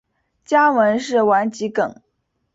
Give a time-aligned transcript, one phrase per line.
[0.43, 2.01] 家纹是丸桔梗。